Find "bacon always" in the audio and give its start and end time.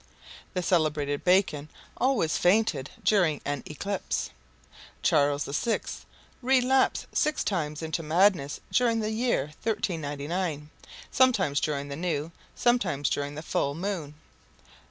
1.23-2.35